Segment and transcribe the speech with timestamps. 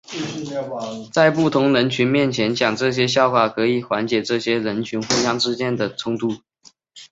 [1.11, 6.39] 在不同人群面前讲这类笑话可以缓解这些人群互相之间的冲突。